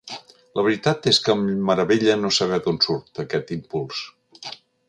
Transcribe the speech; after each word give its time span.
La 0.59 0.63
veritat 0.67 1.09
és 1.11 1.19
que 1.25 1.33
em 1.35 1.43
meravella 1.69 2.17
no 2.23 2.33
saber 2.39 2.61
d'on 2.65 2.83
surt, 2.89 3.25
aquest 3.25 3.57
impuls. 3.61 4.05